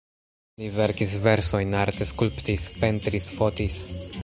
[0.61, 3.81] Li verkis versojn, arte skulptis, pentris, fotis.